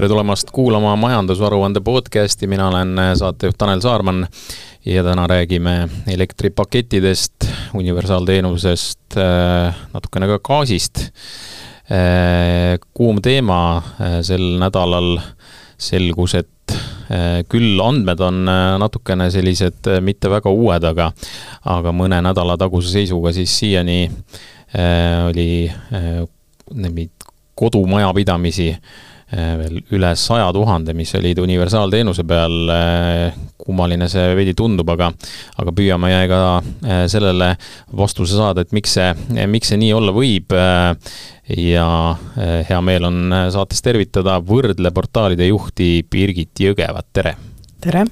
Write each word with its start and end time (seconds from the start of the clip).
tere 0.00 0.08
tulemast 0.08 0.48
kuulama 0.50 0.94
majandusaruande 0.96 1.80
podcasti, 1.84 2.46
mina 2.46 2.68
olen 2.68 2.96
saatejuht 3.14 3.58
Tanel 3.58 3.80
Saarman 3.80 4.26
ja 4.84 5.02
täna 5.04 5.26
räägime 5.26 5.88
elektripakettidest, 6.08 7.34
universaalteenusest, 7.74 9.16
natukene 9.92 10.26
ka 10.26 10.38
gaasist. 10.38 11.02
kuum 12.94 13.20
teema 13.20 13.82
sel 14.22 14.46
nädalal 14.62 15.18
selgus, 15.76 16.34
et 16.34 16.76
küll 17.52 17.84
andmed 17.84 18.24
on 18.24 18.40
natukene 18.80 19.28
sellised 19.30 19.92
mitte 20.00 20.32
väga 20.32 20.48
uued, 20.48 20.88
aga 20.94 21.10
aga 21.76 21.92
mõne 21.92 22.22
nädala 22.24 22.56
taguse 22.56 22.88
seisuga 22.96 23.34
siis 23.36 23.58
siiani 23.58 24.00
oli 25.28 25.68
kodumajapidamisi 27.54 28.72
Äh, 28.72 29.09
veel 29.30 29.80
üle 29.94 30.10
saja 30.18 30.50
tuhande, 30.54 30.94
mis 30.96 31.12
olid 31.18 31.38
universaalteenuse 31.42 32.26
peal. 32.28 32.74
Äh, 32.74 33.38
kummaline 33.60 34.08
see 34.08 34.32
veidi 34.34 34.54
tundub, 34.56 34.88
aga, 34.88 35.10
aga 35.60 35.74
püüame 35.76 36.08
ka 36.30 36.38
äh, 36.58 37.02
sellele 37.12 37.52
vastuse 37.96 38.38
saada, 38.38 38.64
et 38.64 38.72
miks 38.74 38.96
see, 38.96 39.10
miks 39.50 39.70
see 39.70 39.80
nii 39.82 39.92
olla 39.98 40.14
võib. 40.16 40.56
ja 41.50 41.86
hea 42.38 42.78
meel 42.86 43.08
on 43.08 43.34
saates 43.50 43.82
tervitada 43.82 44.36
võrdleportaalide 44.38 45.50
juhti 45.50 45.90
Birgit 46.06 46.62
Jõgevat, 46.62 47.10
tere! 47.12 47.34
tere! 47.82 48.06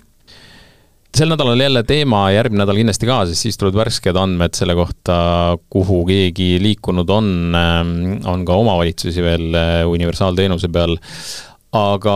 Sel 1.16 1.32
nädalal 1.32 1.60
jälle 1.60 1.82
teema, 1.88 2.28
järgmine 2.34 2.62
nädal 2.62 2.78
kindlasti 2.78 3.08
ka, 3.08 3.22
sest 3.28 3.46
siis 3.46 3.58
tulevad 3.58 3.84
värsked 3.84 4.18
andmed 4.20 4.56
selle 4.58 4.76
kohta, 4.78 5.18
kuhu 5.72 6.02
keegi 6.08 6.56
liikunud 6.62 7.10
on, 7.10 7.30
ähm, 7.58 7.92
on 8.28 8.44
ka 8.48 8.58
omavalitsusi 8.60 9.24
veel 9.24 9.54
äh, 9.56 9.84
universaalteenuse 9.88 10.70
peal. 10.72 10.98
aga 11.78 12.14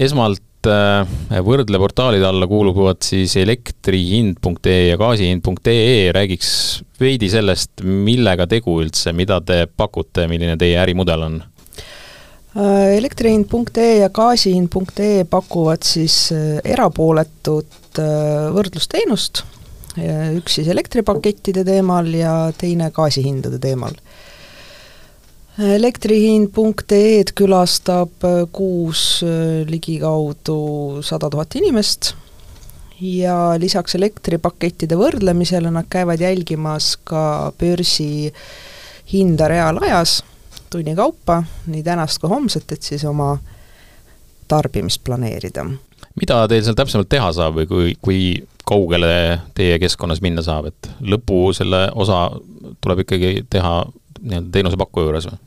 esmalt 0.00 0.68
äh, 0.68 1.40
võrdleportaalide 1.44 2.24
alla 2.24 2.46
kuuluvad 2.48 3.02
siis 3.04 3.36
elektrihind.ee 3.36 4.78
ja 4.88 4.96
gaasihind.ee, 5.00 6.12
räägiks 6.16 6.52
veidi 7.00 7.28
sellest, 7.28 7.84
millega 7.84 8.46
tegu 8.48 8.78
üldse, 8.80 9.12
mida 9.12 9.40
te 9.44 9.66
pakute, 9.68 10.28
milline 10.30 10.56
teie 10.60 10.78
ärimudel 10.80 11.26
on 11.26 11.42
elektrihind.ee 12.54 13.96
ja 13.98 14.08
gaasihind.ee 14.14 15.24
pakuvad 15.30 15.82
siis 15.82 16.32
äh, 16.32 16.60
erapooletut 16.64 17.98
äh, 17.98 18.46
võrdlusteenust, 18.54 19.42
üks 20.38 20.56
siis 20.58 20.68
elektripakettide 20.70 21.62
teemal 21.66 22.08
ja 22.14 22.52
teine 22.58 22.90
gaasihindade 22.94 23.60
teemal. 23.62 23.94
elektrihind.ee-d 25.58 27.30
külastab 27.38 28.26
kuus 28.52 29.22
ligikaudu 29.70 31.02
sada 31.06 31.30
tuhat 31.30 31.54
inimest 31.54 32.14
ja 32.98 33.54
lisaks 33.58 33.94
elektripakettide 33.94 34.98
võrdlemisele 34.98 35.70
nad 35.70 35.86
käivad 35.90 36.26
jälgimas 36.26 36.96
ka 37.06 37.52
börsi 37.58 38.32
hinda 39.12 39.46
reaalajas 39.50 40.24
tunni 40.74 40.94
kaupa, 40.98 41.42
nii 41.70 41.82
tänast 41.86 42.18
kui 42.22 42.30
homset, 42.30 42.72
et 42.74 42.82
siis 42.82 43.04
oma 43.06 43.36
tarbimist 44.48 45.04
planeerida. 45.04 45.64
mida 46.20 46.44
teil 46.48 46.62
seal 46.62 46.76
täpsemalt 46.78 47.08
teha 47.10 47.30
saab 47.34 47.56
või 47.58 47.66
kui, 47.70 47.94
kui 48.02 48.20
kaugele 48.68 49.40
teie 49.54 49.78
keskkonnas 49.82 50.22
minna 50.24 50.42
saab, 50.46 50.70
et 50.70 50.90
lõpu 51.00 51.48
selle 51.56 51.88
osa 51.94 52.26
tuleb 52.84 53.04
ikkagi 53.04 53.32
teha 53.50 53.74
nii-öelda 54.20 54.50
teenusepakkuja 54.54 55.08
juures 55.08 55.28
või? 55.30 55.38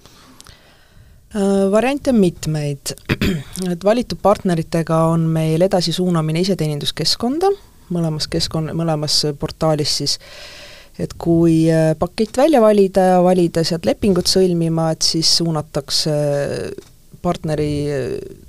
Äh, 1.36 1.64
variante 1.72 2.11
on 2.14 2.22
mitmeid, 2.22 2.94
et 3.73 3.83
valitud 3.83 4.20
partneritega 4.23 5.02
on 5.11 5.28
meil 5.38 5.64
edasisuunamine 5.67 6.44
iseteeninduskeskkonda, 6.45 7.52
mõlemas 7.95 8.27
keskkonna, 8.32 8.76
mõlemas 8.76 9.21
portaalis 9.39 9.98
siis 10.02 10.17
äh, 10.20 10.67
et 10.99 11.13
kui 11.21 11.67
äh, 11.69 11.93
pakett 11.99 12.37
välja 12.37 12.61
valida 12.61 13.03
ja 13.11 13.17
valida 13.23 13.63
sealt 13.65 13.85
lepingut 13.85 14.30
sõlmima, 14.30 14.91
et 14.95 15.05
siis 15.05 15.30
suunatakse 15.39 16.13
äh, 16.13 16.87
partneri 17.21 17.71
äh, 17.93 18.08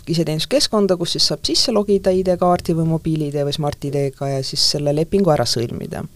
iseteeninduskeskkonda, 0.09 0.97
kus 0.97 1.17
siis 1.17 1.29
saab 1.29 1.45
sisse 1.49 1.75
logida 1.77 2.13
ID-kaardi 2.15 2.77
või 2.79 2.89
mobiil-ID 2.95 3.43
või 3.45 3.57
Smart-ID-ga 3.57 4.33
ja 4.33 4.47
siis 4.47 4.65
selle 4.77 4.95
lepingu 4.97 5.33
ära 5.35 5.45
sõlmida. 5.49 6.07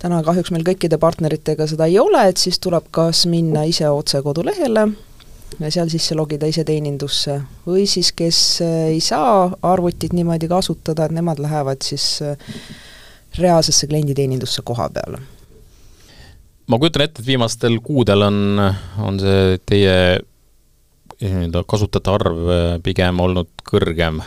täna 0.00 0.22
kahjuks 0.22 0.52
meil 0.52 0.64
kõikide 0.64 0.98
partneritega 1.00 1.66
seda 1.66 1.86
ei 1.88 1.98
ole, 1.98 2.28
et 2.28 2.40
siis 2.40 2.58
tuleb 2.58 2.88
kas 2.90 3.26
minna 3.26 3.64
ise 3.64 3.88
otse 3.90 4.22
kodulehele 4.22 4.86
ja 5.60 5.70
seal 5.70 5.88
sisse 5.92 6.14
logida 6.14 6.48
iseteenindusse 6.48 7.40
või 7.66 7.86
siis, 7.88 8.12
kes 8.12 8.40
ei 8.64 9.00
saa 9.00 9.52
arvutit 9.62 10.12
niimoodi 10.16 10.48
kasutada, 10.48 11.04
et 11.04 11.16
nemad 11.16 11.40
lähevad 11.40 11.84
siis 11.84 12.20
reaalsesse 13.38 13.86
klienditeenindusse 13.86 14.62
koha 14.64 14.88
peale? 14.92 15.20
ma 16.66 16.78
kujutan 16.78 17.04
ette, 17.06 17.22
et 17.22 17.26
viimastel 17.26 17.78
kuudel 17.84 18.26
on, 18.26 18.40
on 19.02 19.20
see 19.22 19.60
teie 19.66 19.96
nii-öelda 21.20 21.62
kasutajate 21.68 22.12
arv 22.12 22.50
äh, 22.50 22.66
pigem 22.84 23.22
olnud 23.22 23.50
kõrgem? 23.68 24.20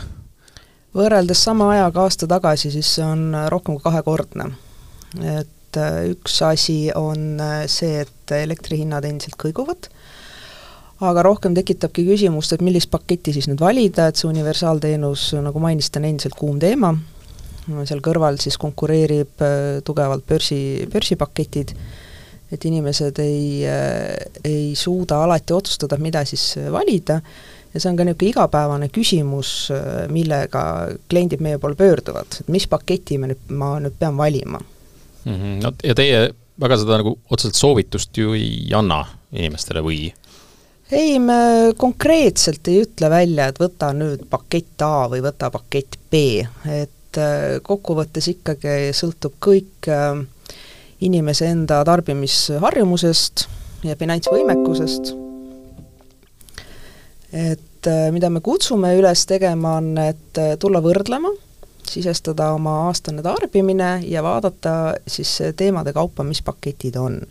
võrreldes 0.96 1.44
sama 1.44 1.70
ajaga 1.74 2.06
aasta 2.06 2.26
tagasi, 2.30 2.72
siis 2.74 2.96
see 2.96 3.06
on 3.06 3.30
rohkem 3.52 3.76
kui 3.76 3.84
kahekordne. 3.84 4.50
et 5.38 5.78
üks 6.10 6.40
asi 6.42 6.90
on 6.98 7.38
see, 7.70 8.00
et 8.02 8.34
elektrihinnad 8.34 9.04
endiselt 9.06 9.36
kõiguvad, 9.38 9.86
aga 11.06 11.22
rohkem 11.22 11.54
tekitabki 11.54 12.02
küsimust, 12.08 12.52
et 12.52 12.64
millist 12.64 12.90
paketti 12.90 13.36
siis 13.36 13.46
nüüd 13.46 13.62
valida, 13.62 14.08
et 14.08 14.18
see 14.18 14.28
universaalteenus, 14.32 15.30
nagu 15.44 15.62
mainisite, 15.62 16.02
on 16.02 16.08
endiselt 16.10 16.34
kuum 16.40 16.58
teema 16.58 16.96
seal 17.88 18.02
kõrval 18.04 18.40
siis 18.42 18.58
konkureerib 18.60 19.44
äh, 19.44 19.80
tugevalt 19.86 20.26
börsi, 20.28 20.88
börsipaketid, 20.92 21.74
et 22.50 22.66
inimesed 22.66 23.18
ei, 23.22 23.62
äh, 23.68 24.42
ei 24.44 24.74
suuda 24.78 25.22
alati 25.24 25.54
otsustada, 25.56 25.98
mida 26.02 26.24
siis 26.28 26.52
valida, 26.72 27.20
ja 27.70 27.80
see 27.80 27.90
on 27.90 27.98
ka 27.98 28.06
niisugune 28.06 28.32
igapäevane 28.32 28.90
küsimus, 28.92 29.52
äh, 29.74 30.04
millega 30.12 30.62
kliendid 31.10 31.42
meie 31.44 31.60
poole 31.62 31.78
pöörduvad, 31.78 32.40
et 32.42 32.52
mis 32.52 32.66
paketi 32.70 33.18
me 33.20 33.30
nüüd, 33.30 33.50
ma 33.54 33.76
nüüd 33.82 33.96
pean 33.98 34.16
valima 34.18 34.60
mm. 34.60 35.34
-hmm. 35.34 35.58
No 35.62 35.72
ja 35.84 35.94
teie 35.94 36.30
väga 36.60 36.80
seda 36.80 37.00
nagu 37.00 37.18
otseselt 37.30 37.58
soovitust 37.58 38.16
ju 38.16 38.34
ei 38.34 38.70
anna 38.74 39.04
inimestele 39.32 39.82
või? 39.84 40.12
ei, 40.90 41.18
me 41.22 41.72
konkreetselt 41.76 42.68
ei 42.68 42.82
ütle 42.82 43.10
välja, 43.10 43.46
et 43.50 43.60
võta 43.60 43.92
nüüd 43.94 44.26
pakett 44.30 44.82
A 44.82 45.06
või 45.10 45.22
võta 45.22 45.50
pakett 45.54 45.98
B, 46.10 46.42
et 46.66 46.90
et 47.10 47.18
äh, 47.18 47.58
kokkuvõttes 47.66 48.28
ikkagi 48.30 48.92
sõltub 48.94 49.34
kõik 49.42 49.88
äh, 49.90 50.20
inimese 51.02 51.48
enda 51.50 51.80
tarbimisharjumusest 51.88 53.46
ja 53.88 53.96
finantsvõimekusest, 53.98 55.12
et 57.32 57.90
äh, 57.90 58.08
mida 58.14 58.30
me 58.30 58.42
kutsume 58.44 58.92
üles 58.98 59.26
tegema, 59.26 59.78
on, 59.80 59.96
et 59.98 60.40
tulla 60.62 60.82
võrdlema, 60.84 61.32
sisestada 61.90 62.52
oma 62.54 62.84
aastane 62.86 63.24
tarbimine 63.24 63.96
ja 64.06 64.22
vaadata 64.22 64.94
siis 65.08 65.40
teemade 65.56 65.94
kaupa, 65.96 66.22
mis 66.22 66.42
paketid 66.46 67.00
on. 67.00 67.22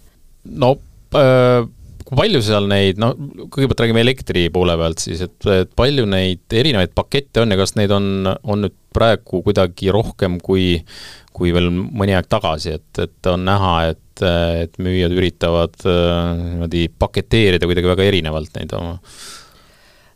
no 0.43 0.75
äh 1.15 1.78
kui 2.09 2.17
palju 2.17 2.41
seal 2.41 2.65
neid, 2.69 2.97
no 3.01 3.11
kõigepealt 3.53 3.83
räägime 3.83 4.01
elektri 4.01 4.47
poole 4.53 4.73
pealt 4.81 5.03
siis, 5.03 5.21
et, 5.27 5.37
et 5.53 5.71
palju 5.77 6.07
neid 6.09 6.57
erinevaid 6.57 6.95
pakette 6.97 7.43
on 7.43 7.53
ja 7.53 7.57
kas 7.59 7.75
neid 7.77 7.93
on, 7.93 8.25
on 8.25 8.65
nüüd 8.65 8.75
praegu 8.95 9.43
kuidagi 9.45 9.91
rohkem 9.93 10.39
kui, 10.41 10.79
kui 11.35 11.53
veel 11.53 11.69
mõni 11.69 12.15
aeg 12.17 12.25
tagasi, 12.31 12.73
et, 12.79 13.01
et 13.03 13.29
on 13.29 13.45
näha, 13.45 13.73
et, 13.91 14.23
et 14.65 14.79
müüjad 14.81 15.13
üritavad 15.13 15.77
äh, 15.85 16.31
niimoodi 16.39 16.87
paketeerida 16.97 17.69
kuidagi 17.69 17.91
väga 17.91 18.07
erinevalt 18.09 18.57
neid 18.57 18.73
oma? 18.79 18.97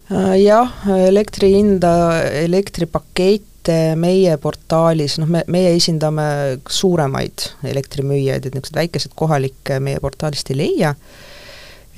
Äh, 0.10 0.34
jah, 0.42 0.74
elektri 0.98 1.52
hinda, 1.54 1.94
elektripakette 2.42 3.94
meie 4.02 4.34
portaalis, 4.42 5.20
noh, 5.22 5.30
me, 5.30 5.46
meie 5.54 5.76
esindame 5.78 6.26
suuremaid 6.66 7.46
elektrimüüjaid, 7.70 8.50
et 8.50 8.58
niisuguseid 8.58 8.82
väikeseid 8.82 9.14
kohalikke 9.22 9.78
meie 9.86 10.02
portaalist 10.02 10.50
ei 10.50 10.60
leia 10.66 10.96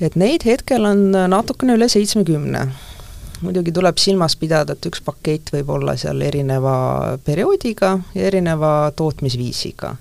et 0.00 0.16
neid 0.18 0.44
hetkel 0.46 0.84
on 0.84 1.08
natukene 1.30 1.76
üle 1.76 1.88
seitsmekümne. 1.88 2.66
muidugi 3.44 3.72
tuleb 3.72 3.98
silmas 4.00 4.32
pidada, 4.40 4.72
et 4.72 4.86
üks 4.88 5.02
pakett 5.04 5.50
võib 5.52 5.68
olla 5.74 5.92
seal 6.00 6.22
erineva 6.24 7.18
perioodiga 7.24 7.98
ja 8.14 8.28
erineva 8.30 8.90
tootmisviisiga. 8.96 9.96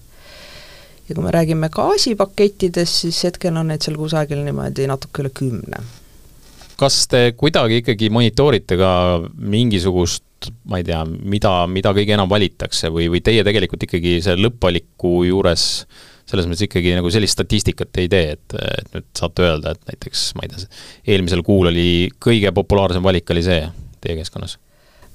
ja 1.09 1.15
kui 1.15 1.24
me 1.24 1.31
räägime 1.31 1.69
gaasipakettidest, 1.69 3.01
siis 3.06 3.24
hetkel 3.24 3.57
on 3.57 3.68
neid 3.71 3.83
seal 3.86 3.97
kusagil 4.00 4.44
niimoodi 4.44 4.88
natuke 4.88 5.24
üle 5.24 5.31
kümne. 5.33 5.83
kas 6.77 7.07
te 7.07 7.31
kuidagi 7.38 7.83
ikkagi 7.83 8.09
monitoorite 8.09 8.77
ka 8.77 8.92
mingisugust 9.36 10.24
ma 10.69 10.77
ei 10.77 10.83
tea, 10.83 11.00
mida, 11.06 11.65
mida 11.68 11.94
kõige 11.95 12.13
enam 12.13 12.30
valitakse 12.30 12.92
või, 12.94 13.07
või 13.09 13.24
teie 13.24 13.44
tegelikult 13.44 13.88
ikkagi 13.88 14.19
see 14.21 14.36
lõppvaliku 14.38 15.24
juures 15.25 15.63
äh, 15.81 16.15
selles 16.36 16.52
mõttes 16.52 16.68
ikkagi 16.68 16.94
nagu 16.98 17.12
sellist 17.14 17.38
statistikat 17.38 18.04
ei 18.04 18.12
tee, 18.12 18.36
et, 18.36 18.60
et 18.60 18.92
nüüd 18.94 19.08
saate 19.18 19.48
öelda, 19.48 19.74
et 19.76 19.94
näiteks 19.94 20.28
ma 20.36 20.46
ei 20.46 20.54
tea, 20.54 20.68
eelmisel 21.16 21.42
kuul 21.48 21.72
oli 21.72 21.88
kõige 22.22 22.52
populaarsem 22.56 23.06
valik 23.06 23.32
oli 23.34 23.46
see, 23.46 23.64
teie 24.04 24.20
keskkonnas? 24.20 24.60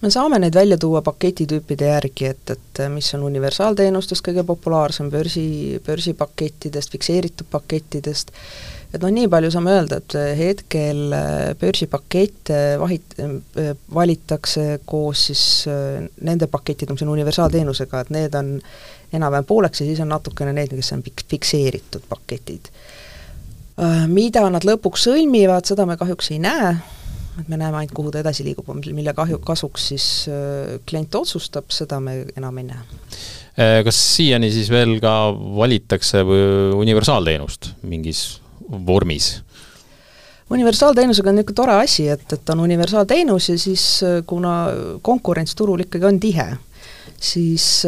me 0.00 0.08
saame 0.08 0.38
neid 0.40 0.56
välja 0.56 0.78
tuua 0.80 1.02
paketitüüpide 1.04 1.90
järgi, 1.90 2.30
et, 2.32 2.52
et 2.54 2.82
mis 2.88 3.08
on 3.18 3.26
universaalteenustest 3.28 4.24
kõige 4.24 4.44
populaarsem, 4.48 5.10
börsi, 5.12 5.80
börsipakettidest, 5.84 6.92
fikseeritud 6.94 7.50
pakettidest, 7.52 8.32
et 8.94 9.02
noh, 9.02 9.12
nii 9.12 9.28
palju 9.30 9.50
saame 9.52 9.74
öelda, 9.76 10.00
et 10.00 10.16
hetkel 10.38 11.02
börsipakette 11.60 12.62
vahit-, 12.80 13.18
valitakse 13.94 14.80
koos 14.88 15.26
siis 15.28 15.44
nende 15.68 16.48
pakettidega, 16.48 16.96
mis 16.96 17.04
on 17.04 17.12
universaalteenusega, 17.18 18.00
et 18.00 18.16
need 18.16 18.40
on 18.40 18.56
enam-vähem 19.12 19.46
pooleks 19.48 19.82
ja 19.82 19.88
siis 19.88 20.00
on 20.02 20.10
natukene 20.12 20.52
neid, 20.56 20.72
kes 20.76 20.92
on 20.96 21.04
fik-, 21.06 21.26
fikseeritud 21.30 22.06
paketid. 22.08 22.70
Mida 24.10 24.42
nad 24.52 24.66
lõpuks 24.66 25.06
sõlmivad, 25.06 25.64
seda 25.64 25.86
me 25.88 25.96
kahjuks 25.96 26.34
ei 26.34 26.40
näe, 26.42 26.74
et 27.40 27.48
me 27.48 27.56
näeme 27.56 27.78
ainult, 27.80 27.94
kuhu 27.96 28.12
ta 28.12 28.20
edasi 28.20 28.44
liigub, 28.44 28.68
mille 28.76 29.14
kahju, 29.16 29.40
kasuks 29.44 29.90
siis 29.92 30.06
äh, 30.28 30.78
klient 30.88 31.14
otsustab, 31.16 31.70
seda 31.72 32.00
me 32.02 32.24
enam 32.36 32.58
ei 32.60 32.66
näe. 32.68 32.82
Äh, 33.60 33.76
kas 33.86 33.98
siiani 34.16 34.50
siis 34.52 34.70
veel 34.72 34.98
ka 35.02 35.14
valitakse 35.56 36.24
universaalteenust 36.76 37.74
mingis 37.82 38.24
vormis? 38.70 39.38
universaalteenusega 40.50 41.30
on 41.30 41.36
niisugune 41.38 41.56
tore 41.56 41.76
asi, 41.78 42.08
et, 42.10 42.24
et 42.34 42.50
on 42.50 42.64
universaalteenus 42.64 43.48
ja 43.52 43.58
siis 43.58 43.84
äh, 44.02 44.18
kuna 44.26 44.54
konkurents 45.02 45.54
turul 45.54 45.86
ikkagi 45.86 46.08
on 46.08 46.20
tihe, 46.20 46.48
siis 47.20 47.86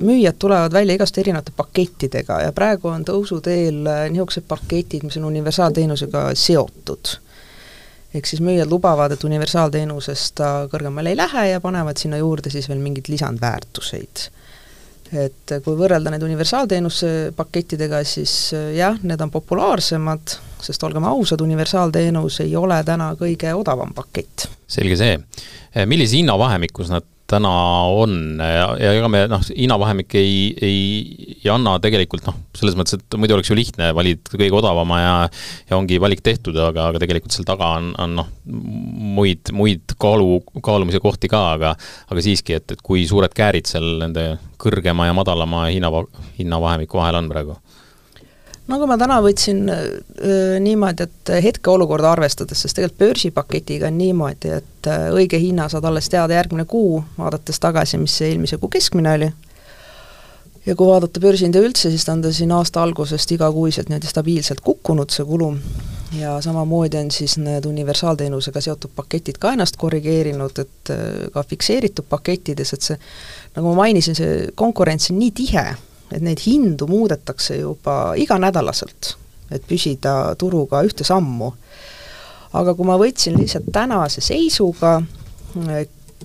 müüjad 0.00 0.38
tulevad 0.38 0.72
välja 0.72 0.94
igast 0.94 1.18
erinevate 1.18 1.52
pakettidega 1.56 2.40
ja 2.46 2.52
praegu 2.52 2.88
on 2.90 3.04
tõusuteel 3.06 3.82
niisugused 4.10 4.48
paketid, 4.48 5.04
mis 5.06 5.18
on 5.20 5.28
universaalteenusega 5.30 6.30
seotud 6.38 7.18
ehk 8.14 8.28
siis 8.30 8.42
müüjad 8.44 8.70
lubavad, 8.70 9.14
et 9.14 9.26
universaalteenusest 9.26 10.36
ta 10.38 10.50
kõrgemale 10.70 11.12
ei 11.12 11.18
lähe 11.18 11.48
ja 11.50 11.60
panevad 11.62 11.98
sinna 12.00 12.20
juurde 12.20 12.52
siis 12.52 12.68
veel 12.70 12.82
mingeid 12.82 13.10
lisandväärtuseid. 13.10 14.28
et 15.14 15.52
kui 15.62 15.76
võrrelda 15.78 16.10
neid 16.10 16.22
universaalteenuse 16.26 17.08
pakettidega, 17.36 18.00
siis 18.08 18.54
jah, 18.74 18.96
need 19.02 19.20
on 19.22 19.30
populaarsemad, 19.30 20.32
sest 20.64 20.86
olgem 20.86 21.04
ausad, 21.06 21.42
universaalteenus 21.44 22.40
ei 22.42 22.56
ole 22.56 22.80
täna 22.84 23.12
kõige 23.18 23.52
odavam 23.54 23.92
pakett. 23.94 24.48
selge 24.66 24.96
see. 24.96 25.18
millises 25.86 26.16
hinnavahemikus 26.18 26.90
nad 26.90 27.13
täna 27.30 27.50
on 27.88 28.36
ja, 28.36 28.66
ja 28.76 28.92
ega 28.98 29.08
me 29.08 29.22
noh, 29.30 29.42
hinnavahemik 29.48 30.12
ei, 30.20 30.34
ei, 30.60 30.80
ei 31.38 31.50
anna 31.52 31.76
tegelikult 31.82 32.26
noh, 32.28 32.36
selles 32.56 32.76
mõttes, 32.76 32.98
et 32.98 33.16
muidu 33.20 33.36
oleks 33.36 33.48
ju 33.48 33.56
lihtne, 33.56 33.90
valid 33.96 34.28
kõige 34.34 34.58
odavama 34.58 35.00
ja 35.00 35.14
ja 35.70 35.78
ongi 35.78 35.98
valik 36.02 36.20
tehtud, 36.24 36.56
aga, 36.60 36.90
aga 36.92 37.00
tegelikult 37.02 37.34
seal 37.34 37.48
taga 37.48 37.70
on, 37.78 37.90
on 38.00 38.16
noh, 38.20 38.30
muid, 38.44 39.54
muid 39.56 39.96
kaalu, 40.00 40.42
kaalumise 40.64 41.00
kohti 41.04 41.30
ka, 41.32 41.44
aga 41.56 41.74
aga 42.10 42.26
siiski, 42.26 42.58
et, 42.58 42.76
et 42.76 42.84
kui 42.84 43.06
suured 43.08 43.32
käärid 43.34 43.70
seal 43.72 43.96
nende 44.04 44.34
kõrgema 44.60 45.08
ja 45.08 45.16
madalama 45.16 45.66
hinna, 45.72 45.90
hinnavahemiku 46.38 47.00
vahel 47.00 47.22
on 47.22 47.32
praegu? 47.32 47.58
Nagu 48.70 48.86
ma 48.88 48.96
täna 49.00 49.20
võtsin 49.24 49.64
äh, 49.68 49.80
niimoodi, 50.64 51.08
et 51.08 51.32
hetkeolukorda 51.44 52.14
arvestades, 52.14 52.64
sest 52.64 52.78
tegelikult 52.78 53.02
börsipaketiga 53.02 53.90
on 53.90 53.98
niimoodi, 54.00 54.52
et 54.60 54.90
äh, 54.90 55.08
õige 55.14 55.40
hinna 55.40 55.68
saad 55.72 55.84
alles 55.88 56.08
teada 56.12 56.38
järgmine 56.38 56.64
kuu, 56.68 57.02
vaadates 57.18 57.60
tagasi, 57.60 58.00
mis 58.00 58.16
see 58.20 58.32
eelmise 58.32 58.58
kuu 58.62 58.72
keskmine 58.72 59.16
oli, 59.18 59.30
ja 60.66 60.76
kui 60.76 60.88
vaadata 60.88 61.20
börsihinda 61.20 61.60
üldse, 61.60 61.90
siis 61.92 62.06
ta 62.06 62.14
on 62.16 62.22
ta 62.24 62.32
siin 62.32 62.52
aasta 62.56 62.82
algusest 62.82 63.36
igakuiselt 63.36 63.90
niimoodi 63.92 64.10
stabiilselt 64.10 64.64
kukkunud, 64.64 65.12
see 65.12 65.26
kulu, 65.28 65.50
ja 66.18 66.38
samamoodi 66.44 67.02
on 67.02 67.10
siis 67.12 67.36
need 67.42 67.66
universaalteenusega 67.68 68.62
seotud 68.64 68.94
paketid 68.96 69.40
ka 69.42 69.52
ennast 69.56 69.76
korrigeerinud, 69.80 70.60
et 70.64 70.94
äh, 70.94 71.08
ka 71.34 71.44
fikseeritud 71.52 72.08
pakettides, 72.08 72.72
et 72.76 72.92
see, 72.92 73.00
nagu 73.56 73.72
ma 73.72 73.84
mainisin, 73.84 74.16
see 74.16 74.46
konkurents 74.56 75.12
on 75.12 75.20
nii 75.20 75.34
tihe, 75.36 75.66
et 76.12 76.22
neid 76.22 76.40
hindu 76.46 76.86
muudetakse 76.90 77.56
juba 77.60 78.14
iganädalaselt, 78.20 79.14
et 79.50 79.66
püsida 79.68 80.34
turuga 80.38 80.82
ühte 80.86 81.04
sammu. 81.04 81.52
aga 82.54 82.74
kui 82.74 82.86
ma 82.86 82.96
võtsin 83.00 83.38
lihtsalt 83.38 83.70
tänase 83.72 84.20
seisuga 84.22 85.00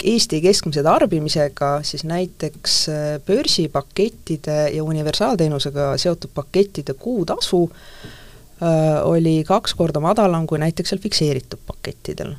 Eesti 0.04 0.38
keskmise 0.42 0.84
tarbimisega, 0.84 1.82
siis 1.84 2.06
näiteks 2.08 2.76
äh, 2.90 3.22
börsipakettide 3.26 4.70
ja 4.72 4.84
universaalteenusega 4.84 5.98
seotud 5.98 6.32
pakettide 6.36 6.94
kuutasu 6.94 7.66
äh, 7.68 9.04
oli 9.04 9.44
kaks 9.48 9.76
korda 9.76 10.00
madalam 10.00 10.48
kui 10.48 10.60
näiteks 10.60 10.94
seal 10.94 11.04
fikseeritud 11.04 11.60
pakettidel. 11.68 12.36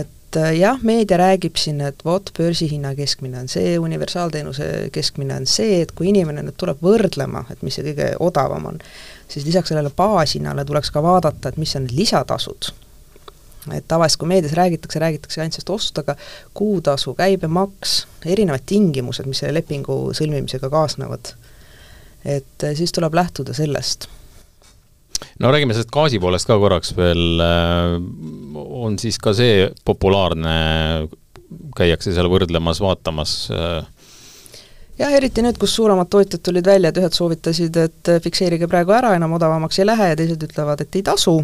et 0.00 0.21
et 0.32 0.36
äh, 0.40 0.54
jah, 0.56 0.78
meedia 0.82 1.18
räägib 1.20 1.58
siin, 1.60 1.80
et 1.84 2.04
vot 2.04 2.30
börsihinna 2.36 2.94
keskmine 2.96 3.42
on 3.42 3.48
see, 3.52 3.74
universaalteenuse 3.78 4.68
keskmine 4.92 5.36
on 5.36 5.46
see, 5.46 5.82
et 5.84 5.92
kui 5.96 6.08
inimene 6.08 6.44
nüüd 6.46 6.56
tuleb 6.60 6.80
võrdlema, 6.84 7.44
et 7.52 7.60
mis 7.62 7.76
see 7.76 7.84
kõige 7.90 8.08
odavam 8.24 8.70
on, 8.70 8.80
siis 9.28 9.44
lisaks 9.44 9.72
sellele 9.72 9.92
baashinnale 9.96 10.64
tuleks 10.64 10.92
ka 10.94 11.02
vaadata, 11.04 11.52
et 11.52 11.60
mis 11.60 11.76
on 11.76 11.84
need 11.84 11.96
lisatasud. 11.98 12.72
et 13.72 13.84
tavaliselt, 13.88 14.18
kui 14.18 14.28
meedias 14.28 14.56
räägitakse, 14.58 14.98
räägitakse 14.98 15.40
ainult 15.40 15.54
sellest 15.58 15.70
ostust, 15.70 15.98
aga 16.00 16.16
kuutasu, 16.54 17.14
käibemaks, 17.14 18.06
erinevad 18.26 18.64
tingimused, 18.66 19.28
mis 19.28 19.44
selle 19.44 19.60
lepingu 19.60 19.98
sõlmimisega 20.16 20.72
kaasnevad, 20.72 21.34
et 22.24 22.64
äh, 22.64 22.74
siis 22.78 22.92
tuleb 22.92 23.14
lähtuda 23.20 23.54
sellest 23.54 24.08
no 25.42 25.50
räägime 25.50 25.74
sellest 25.74 25.90
gaasi 25.94 26.20
poolest 26.22 26.46
ka 26.46 26.58
korraks 26.62 26.92
veel, 26.96 27.40
äh, 27.42 27.96
on 28.54 28.98
siis 29.02 29.18
ka 29.22 29.34
see 29.36 29.66
populaarne, 29.86 30.52
käiakse 31.76 32.14
seal 32.14 32.30
võrdlemas, 32.32 32.80
vaatamas? 32.82 33.34
Äh? 33.50 33.80
jah, 35.00 35.16
eriti 35.18 35.42
nüüd, 35.42 35.58
kus 35.60 35.74
suuremad 35.78 36.10
tootjad 36.12 36.44
tulid 36.46 36.68
välja, 36.68 36.92
et 36.92 37.00
ühed 37.02 37.16
soovitasid, 37.16 37.80
et 37.88 38.12
fikseerige 38.22 38.68
praegu 38.70 38.94
ära, 38.94 39.16
enam 39.18 39.34
odavamaks 39.38 39.82
ei 39.82 39.88
lähe 39.88 40.12
ja 40.12 40.20
teised 40.20 40.46
ütlevad, 40.46 40.84
et 40.84 41.00
ei 41.00 41.04
tasu, 41.06 41.38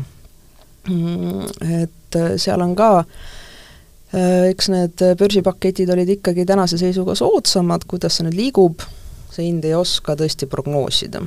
mm, 0.86 1.50
et 1.82 2.20
seal 2.38 2.62
on 2.62 2.76
ka 2.78 2.92
äh, 3.02 4.46
eks 4.52 4.70
need 4.72 5.04
börsipaketid 5.18 5.90
olid 5.96 6.14
ikkagi 6.18 6.46
tänase 6.46 6.78
seisuga 6.80 7.18
soodsamad, 7.18 7.88
kuidas 7.90 8.20
see 8.20 8.28
nüüd 8.28 8.38
liigub, 8.38 8.86
see 9.32 9.48
hind 9.48 9.66
ei 9.66 9.74
oska 9.76 10.14
tõesti 10.20 10.46
prognoosida 10.50 11.24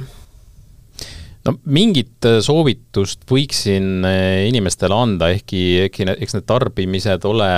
no 1.48 1.56
mingit 1.74 2.28
äh, 2.28 2.40
soovitust 2.44 3.26
võiks 3.30 3.64
siin 3.66 4.06
äh, 4.08 4.46
inimestele 4.50 4.98
anda, 4.98 5.32
ehkki, 5.34 5.64
ehkki 5.88 6.08
eks 6.14 6.38
need 6.38 6.48
tarbimised 6.50 7.26
ole, 7.30 7.50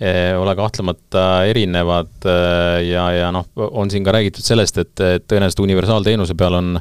äh, 0.00 0.32
ole 0.38 0.56
kahtlemata 0.58 1.26
erinevad 1.50 2.28
ja, 2.86 3.06
ja 3.16 3.30
noh, 3.34 3.48
on 3.66 3.92
siin 3.92 4.06
ka 4.06 4.16
räägitud 4.16 4.46
sellest, 4.46 4.80
et, 4.82 4.94
et 5.04 5.28
tõenäoliselt 5.28 5.64
universaalteenuse 5.66 6.36
peal 6.38 6.60
on 6.60 6.76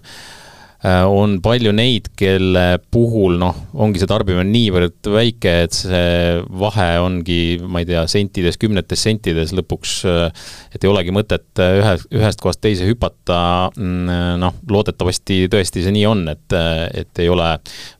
on 0.85 1.39
palju 1.43 1.71
neid, 1.75 2.11
kelle 2.19 2.77
puhul 2.93 3.39
noh, 3.41 3.55
ongi 3.81 4.01
see 4.01 4.09
tarbimine 4.09 4.45
niivõrd 4.49 5.07
väike, 5.09 5.53
et 5.65 5.77
see 5.77 6.41
vahe 6.61 6.87
ongi, 7.01 7.39
ma 7.63 7.81
ei 7.81 7.87
tea, 7.89 8.03
sentides, 8.11 8.59
kümnetes 8.61 9.05
sentides 9.07 9.53
lõpuks, 9.57 9.95
äh, 10.09 10.43
et 10.75 10.85
ei 10.85 10.91
olegi 10.91 11.13
mõtet 11.15 11.61
äh, 11.63 11.79
ühe, 11.79 11.93
ühest 12.19 12.43
kohast 12.43 12.61
teise 12.63 12.87
hüpata, 12.89 13.39
mm, 13.73 14.35
noh, 14.43 14.59
loodetavasti 14.69 15.39
tõesti 15.51 15.85
see 15.85 15.95
nii 15.95 16.05
on, 16.09 16.25
et, 16.35 16.57
et 17.01 17.23
ei 17.23 17.31
ole 17.33 17.49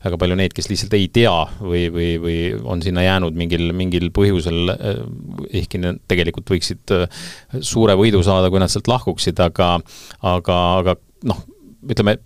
väga 0.04 0.20
palju 0.22 0.38
neid, 0.38 0.54
kes 0.56 0.70
lihtsalt 0.70 0.94
ei 0.98 1.08
tea 1.12 1.34
või, 1.58 1.86
või, 1.94 2.12
või 2.22 2.38
on 2.62 2.84
sinna 2.84 3.06
jäänud 3.06 3.36
mingil, 3.38 3.70
mingil 3.76 4.12
põhjusel, 4.14 4.76
ehkki 5.50 5.82
nad 5.82 6.00
tegelikult 6.06 6.54
võiksid 6.54 6.94
suure 7.64 7.96
võidu 7.98 8.22
saada, 8.26 8.52
kui 8.52 8.62
nad 8.62 8.72
sealt 8.72 8.88
lahkuksid, 8.90 9.40
aga 9.42 9.76
aga, 10.26 10.56
aga 10.80 10.96
noh, 11.26 11.42
ütleme, 11.90 12.18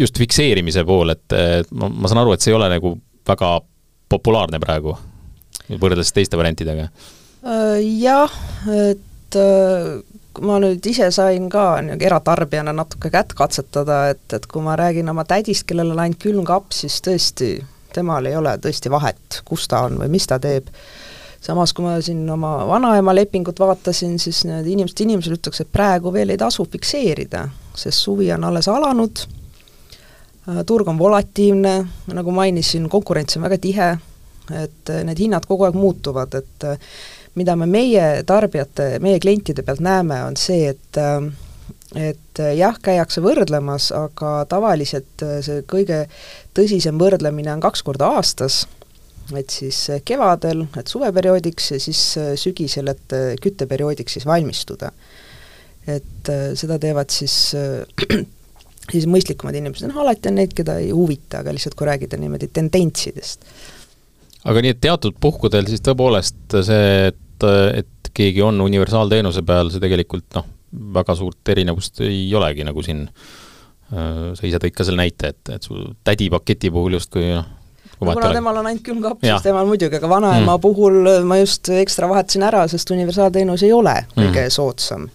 just 0.00 0.18
fikseerimise 0.18 0.84
pool, 0.88 1.12
et, 1.12 1.36
ma, 1.76 1.90
ma 1.92 2.10
saan 2.10 2.22
aru, 2.22 2.34
et 2.34 2.44
see 2.44 2.54
ei 2.54 2.58
ole 2.58 2.70
nagu 2.72 2.94
väga 3.28 3.54
populaarne 4.10 4.60
praegu, 4.62 4.96
võrreldes 5.70 6.14
teiste 6.14 6.38
variantidega? 6.40 6.88
Äh, 7.40 7.78
jah, 8.00 8.32
et 8.68 9.38
äh, 9.38 10.00
ma 10.44 10.58
nüüd 10.62 10.86
ise 10.90 11.10
sain 11.14 11.48
ka 11.52 11.66
niisugune 11.80 12.08
eratarbijana 12.10 12.74
natuke 12.76 13.12
kätt 13.12 13.34
katsetada, 13.38 14.02
et, 14.14 14.26
et 14.36 14.48
kui 14.50 14.64
ma 14.64 14.76
räägin 14.78 15.08
oma 15.12 15.24
tädist, 15.28 15.66
kellel 15.68 15.94
on 15.94 16.02
ainult 16.02 16.20
külmkapp, 16.22 16.74
siis 16.76 17.00
tõesti, 17.04 17.54
temal 17.94 18.28
ei 18.28 18.36
ole 18.38 18.56
tõesti 18.62 18.92
vahet, 18.92 19.40
kus 19.48 19.68
ta 19.70 19.86
on 19.88 19.98
või 20.02 20.10
mis 20.16 20.28
ta 20.30 20.40
teeb. 20.42 20.68
samas, 21.40 21.72
kui 21.72 21.84
ma 21.84 21.96
siin 22.04 22.28
oma 22.30 22.66
vanaema 22.68 23.14
lepingut 23.14 23.60
vaatasin, 23.60 24.18
siis 24.20 24.44
need 24.44 24.66
inimesed, 24.66 25.00
inimesed 25.00 25.38
ütleks, 25.38 25.62
et 25.62 25.72
praegu 25.72 26.12
veel 26.12 26.30
ei 26.30 26.38
tasu 26.38 26.66
fikseerida, 26.68 27.46
sest 27.74 28.04
suvi 28.04 28.32
on 28.32 28.44
alles 28.44 28.68
alanud 28.68 29.24
turg 30.66 30.88
on 30.88 30.98
volatiivne, 30.98 31.74
nagu 32.14 32.34
mainisin, 32.34 32.88
konkurents 32.90 33.36
on 33.38 33.46
väga 33.46 33.58
tihe, 33.62 33.90
et 34.62 34.92
äh, 34.92 35.04
need 35.06 35.20
hinnad 35.22 35.46
kogu 35.48 35.66
aeg 35.68 35.78
muutuvad, 35.78 36.34
et 36.40 36.66
äh, 36.66 36.90
mida 37.38 37.54
me 37.58 37.68
meie 37.70 38.24
tarbijate, 38.26 38.96
meie 39.02 39.20
klientide 39.22 39.64
pealt 39.66 39.82
näeme, 39.84 40.24
on 40.26 40.36
see, 40.40 40.72
et 40.74 41.00
et 41.98 42.38
jah, 42.54 42.76
käiakse 42.78 43.18
võrdlemas, 43.22 43.88
aga 43.94 44.44
tavaliselt 44.50 45.24
see 45.42 45.64
kõige 45.66 46.04
tõsisem 46.54 46.98
võrdlemine 46.98 47.50
on 47.50 47.62
kaks 47.64 47.82
korda 47.82 48.12
aastas, 48.14 48.60
et 49.34 49.50
siis 49.50 49.78
kevadel, 50.06 50.68
et 50.78 50.90
suveperioodiks 50.90 51.72
ja 51.72 51.80
siis 51.82 52.02
sügisel, 52.38 52.92
et 52.94 53.16
kütteperioodiks 53.42 54.18
siis 54.18 54.26
valmistuda. 54.26 54.92
et 55.90 56.30
seda 56.54 56.78
teevad 56.78 57.10
siis 57.10 57.56
siis 58.92 59.06
mõistlikumad 59.10 59.56
inimesed, 59.58 59.88
noh 59.90 60.00
alati 60.04 60.30
on 60.30 60.38
neid, 60.40 60.54
keda 60.56 60.78
ei 60.82 60.90
huvita, 60.94 61.42
aga 61.42 61.54
lihtsalt 61.56 61.76
kui 61.78 61.88
räägida 61.88 62.18
niimoodi 62.20 62.50
tendentsidest. 62.52 63.44
aga 64.44 64.64
nii, 64.64 64.76
et 64.76 64.80
teatud 64.80 65.18
puhkudel 65.20 65.68
siis 65.70 65.84
tõepoolest 65.86 66.58
see, 66.66 67.10
et, 67.10 67.48
et 67.82 68.10
keegi 68.14 68.42
on 68.42 68.60
universaalteenuse 68.64 69.44
peal, 69.46 69.70
see 69.72 69.82
tegelikult 69.82 70.26
noh, 70.38 70.48
väga 70.94 71.16
suurt 71.18 71.54
erinevust 71.54 72.02
ei 72.06 72.28
olegi, 72.38 72.66
nagu 72.66 72.82
siin 72.86 73.06
äh, 73.06 74.30
sa 74.38 74.46
ise 74.46 74.60
tõid 74.62 74.76
ka 74.76 74.86
selle 74.86 75.02
näite, 75.02 75.34
et, 75.34 75.56
et 75.56 75.66
su 75.66 75.80
tädipaketi 76.06 76.70
puhul 76.74 76.98
justkui 76.98 77.32
noh, 77.32 77.48
no 78.00 78.14
kuna 78.14 78.32
temal 78.32 78.62
on 78.62 78.70
ainult 78.70 78.86
külmkapp, 78.86 79.20
siis 79.24 79.44
temal 79.44 79.68
muidugi, 79.68 79.98
aga 80.00 80.08
vanaema 80.08 80.54
mm. 80.56 80.62
puhul 80.62 81.12
ma 81.28 81.40
just 81.42 81.68
ekstra 81.74 82.08
vahetasin 82.10 82.46
ära, 82.48 82.64
sest 82.70 82.94
universaalteenus 82.94 83.66
ei 83.66 83.74
ole 83.76 83.98
kõige 84.14 84.46
mm. 84.46 84.54
soodsam 84.54 85.10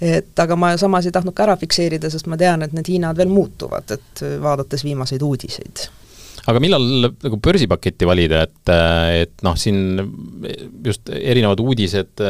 et 0.00 0.42
aga 0.42 0.56
ma 0.60 0.74
samas 0.80 1.06
ei 1.08 1.14
tahtnud 1.14 1.34
ka 1.36 1.46
ära 1.46 1.56
fikseerida, 1.60 2.10
sest 2.12 2.28
ma 2.30 2.38
tean, 2.40 2.64
et 2.66 2.74
need 2.76 2.90
hinnad 2.96 3.16
veel 3.18 3.32
muutuvad, 3.32 3.96
et 3.96 4.24
vaadates 4.42 4.84
viimaseid 4.84 5.24
uudiseid. 5.24 5.86
Aga 6.46 6.60
millal 6.62 6.84
nagu 7.10 7.40
börsipaketti 7.42 8.06
valida, 8.06 8.44
et, 8.46 8.72
et 9.24 9.42
noh, 9.42 9.56
siin 9.58 9.98
just 10.84 11.10
erinevad 11.10 11.62
uudised 11.64 12.22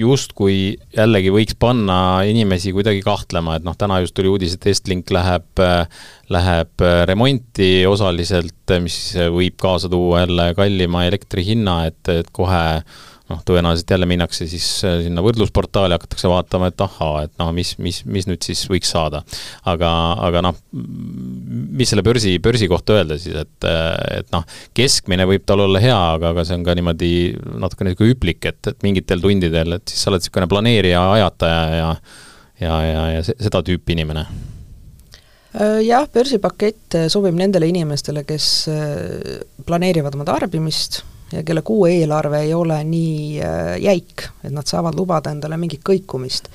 justkui 0.00 0.78
jällegi 0.94 1.32
võiks 1.34 1.56
panna 1.60 2.22
inimesi 2.24 2.72
kuidagi 2.72 3.02
kahtlema, 3.04 3.58
et 3.58 3.66
noh, 3.66 3.76
täna 3.76 3.98
just 4.00 4.14
tuli 4.16 4.30
uudis, 4.30 4.54
et 4.56 4.68
Estlink 4.70 5.10
läheb, 5.12 5.62
läheb 6.32 6.84
remonti 7.10 7.70
osaliselt, 7.90 8.76
mis 8.80 8.96
võib 9.34 9.58
kaasa 9.60 9.90
tuua 9.92 10.24
jälle 10.24 10.50
kallima 10.56 11.04
elektri 11.10 11.44
hinna, 11.50 11.82
et, 11.90 12.00
et 12.14 12.30
kohe 12.32 12.62
noh, 13.30 13.40
tõenäoliselt 13.46 13.90
jälle 13.94 14.08
minnakse 14.10 14.46
siis 14.50 14.66
äh, 14.86 15.00
sinna 15.04 15.22
võrdlusportaali, 15.24 15.94
hakatakse 15.96 16.30
vaatama, 16.30 16.70
et 16.70 16.84
ahaa, 16.84 17.24
et 17.26 17.34
noh, 17.40 17.52
mis, 17.56 17.72
mis, 17.82 18.02
mis 18.08 18.28
nüüd 18.30 18.42
siis 18.46 18.64
võiks 18.70 18.90
saada. 18.92 19.22
aga, 19.70 19.90
aga 20.26 20.42
noh, 20.44 20.58
mis 20.72 21.92
selle 21.92 22.04
börsi, 22.06 22.36
börsi 22.42 22.68
kohta 22.70 22.98
öelda 22.98 23.18
siis, 23.20 23.36
et, 23.44 23.68
et 24.20 24.32
noh, 24.34 24.46
keskmine 24.76 25.26
võib 25.30 25.46
tal 25.48 25.64
olla 25.66 25.82
hea, 25.82 25.98
aga, 26.16 26.34
aga 26.34 26.46
see 26.46 26.58
on 26.58 26.66
ka 26.66 26.76
niimoodi 26.78 27.12
natuke 27.62 27.86
niisugune 27.86 28.14
hüplik, 28.14 28.44
et, 28.50 28.72
et 28.72 28.86
mingitel 28.86 29.22
tundidel, 29.22 29.78
et 29.78 29.86
siis 29.90 30.02
sa 30.02 30.12
oled 30.12 30.22
niisugune 30.22 30.50
planeerija, 30.50 31.04
ajataja 31.18 31.62
ja 31.78 31.92
ja, 32.60 32.74
ja, 32.84 33.04
ja 33.14 33.20
seda 33.24 33.62
tüüpi 33.64 33.94
inimene 33.96 34.26
äh, 35.56 35.78
jah, 35.86 36.04
börsipakett 36.12 36.98
sobib 37.12 37.38
nendele 37.38 37.70
inimestele, 37.70 38.24
kes 38.28 38.50
äh, 38.72 39.40
planeerivad 39.66 40.18
oma 40.18 40.26
tarbimist, 40.28 41.00
ja 41.32 41.42
kelle 41.42 41.62
kuu 41.62 41.86
eelarve 41.86 42.40
ei 42.40 42.54
ole 42.54 42.78
nii 42.84 43.42
äh, 43.42 43.74
jäik, 43.82 44.26
et 44.44 44.52
nad 44.52 44.66
saavad 44.66 44.96
lubada 44.98 45.30
endale 45.30 45.56
mingit 45.60 45.82
kõikumist. 45.86 46.50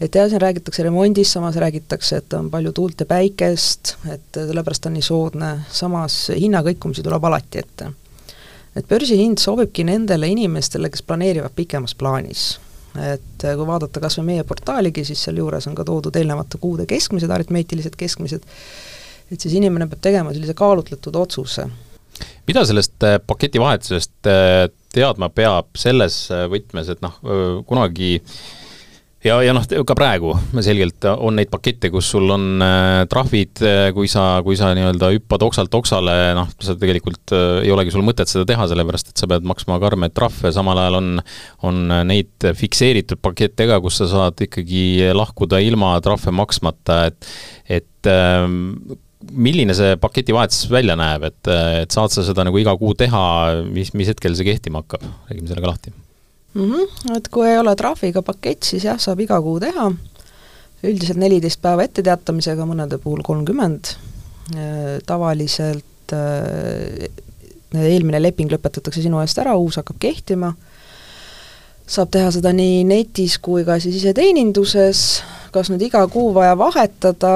et 0.00 0.14
jah, 0.14 0.28
siin 0.28 0.40
räägitakse 0.40 0.82
remondist, 0.82 1.32
samas 1.36 1.56
räägitakse, 1.56 2.22
et 2.22 2.32
on 2.38 2.50
palju 2.50 2.72
tuult 2.72 3.00
ja 3.00 3.06
päikest, 3.06 3.94
et 4.12 4.40
sellepärast 4.40 4.86
on 4.86 4.96
nii 4.96 5.04
soodne, 5.04 5.50
samas 5.72 6.22
hinnakõikumisi 6.34 7.04
tuleb 7.06 7.24
alati 7.24 7.58
ette. 7.58 7.92
et 8.76 8.88
börsihind 8.88 9.38
sobibki 9.38 9.84
nendele 9.84 10.28
inimestele, 10.28 10.90
kes 10.90 11.02
planeerivad 11.02 11.54
pikemas 11.56 11.94
plaanis 11.94 12.58
et 12.98 13.44
kui 13.44 13.66
vaadata 13.66 14.00
kas 14.02 14.16
või 14.18 14.32
meie 14.32 14.44
portaaligi, 14.44 15.04
siis 15.06 15.20
sealjuures 15.22 15.68
on 15.70 15.76
ka 15.78 15.84
toodud 15.86 16.16
eelnevate 16.16 16.58
kuude 16.58 16.88
keskmised, 16.90 17.30
aritmeetilised 17.30 17.94
keskmised, 17.96 18.42
et 19.30 19.40
siis 19.40 19.54
inimene 19.54 19.86
peab 19.86 20.00
tegema 20.02 20.32
sellise 20.34 20.56
kaalutletud 20.58 21.14
otsuse 21.16 21.68
mida 22.48 22.64
sellest 22.68 22.96
äh, 23.06 23.18
paketivahetusest 23.26 24.30
äh, 24.30 24.68
teadma 24.94 25.30
peab 25.32 25.76
selles 25.78 26.24
äh, 26.34 26.46
võtmes, 26.50 26.90
et 26.90 27.02
noh, 27.04 27.14
kunagi 27.68 28.16
ja, 29.22 29.36
ja 29.44 29.52
noh, 29.54 29.66
ka 29.86 29.94
praegu 29.94 30.32
selgelt 30.64 31.04
on 31.12 31.36
neid 31.38 31.50
pakette, 31.52 31.92
kus 31.92 32.08
sul 32.10 32.30
on 32.32 32.64
trahvid, 33.10 33.60
kui 33.94 34.08
sa, 34.10 34.24
kui 34.46 34.56
sa 34.58 34.72
nii-öelda 34.76 35.10
hüppad 35.14 35.44
oksalt 35.46 35.76
oksale, 35.76 36.14
noh, 36.38 36.48
sa 36.58 36.74
tegelikult 36.80 37.34
ei 37.36 37.70
olegi 37.70 37.94
sul 37.94 38.06
mõtet 38.06 38.32
seda 38.32 38.46
teha, 38.48 38.66
sellepärast 38.70 39.12
et 39.12 39.20
sa 39.20 39.28
pead 39.30 39.46
maksma 39.46 39.76
karme 39.82 40.08
trahve, 40.14 40.50
samal 40.56 40.80
ajal 40.80 40.98
on, 41.02 41.12
on 41.68 41.84
neid 42.08 42.48
fikseeritud 42.58 43.20
pakette 43.22 43.68
ka, 43.70 43.78
kus 43.84 44.00
sa 44.00 44.08
saad 44.10 44.42
ikkagi 44.48 45.12
lahkuda 45.14 45.60
ilma 45.62 45.94
trahve 46.04 46.34
maksmata, 46.34 47.04
et 47.12 47.30
et 47.70 48.08
ähm, 48.10 48.96
milline 49.28 49.74
see 49.76 49.96
paketivahetus 50.00 50.64
välja 50.72 50.96
näeb, 50.98 51.26
et, 51.28 51.50
et 51.82 51.92
saad 51.92 52.12
sa 52.12 52.24
seda 52.24 52.44
nagu 52.46 52.60
iga 52.60 52.74
kuu 52.80 52.94
teha, 52.98 53.22
mis, 53.68 53.92
mis 53.96 54.08
hetkel 54.10 54.36
see 54.36 54.48
kehtima 54.48 54.82
hakkab, 54.84 55.04
räägime 55.28 55.50
sellega 55.50 55.72
lahti. 55.72 55.92
Mm. 56.54 56.72
-hmm. 56.72 57.16
Et 57.16 57.28
kui 57.28 57.48
ei 57.48 57.58
ole 57.58 57.76
trahviga 57.76 58.22
pakett, 58.22 58.62
siis 58.62 58.84
jah, 58.84 58.98
saab 58.98 59.20
iga 59.20 59.40
kuu 59.42 59.60
teha, 59.60 59.90
üldiselt 60.82 61.20
neliteist 61.20 61.60
päeva 61.62 61.84
etteteatamisega, 61.84 62.66
mõnede 62.66 62.98
puhul 62.98 63.22
kolmkümmend, 63.22 63.92
äh, 64.56 64.98
tavaliselt 65.06 66.14
äh, 66.16 67.10
eelmine 67.76 68.22
leping 68.22 68.50
lõpetatakse 68.50 69.02
sinu 69.02 69.20
eest 69.20 69.38
ära, 69.38 69.54
uus 69.54 69.76
hakkab 69.76 70.00
kehtima, 70.02 70.54
saab 71.90 72.10
teha 72.10 72.30
seda 72.34 72.52
nii 72.54 72.82
netis 72.88 73.38
kui 73.38 73.64
ka 73.66 73.78
siis 73.82 74.00
iseteeninduses, 74.00 75.22
kas 75.52 75.70
nüüd 75.72 75.82
iga 75.88 76.04
kuu 76.10 76.32
vaja 76.36 76.56
vahetada, 76.58 77.34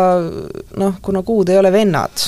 noh, 0.81 0.97
kuna 1.03 1.23
kuud 1.27 1.51
ei 1.53 1.59
ole 1.61 1.73
vennad, 1.75 2.27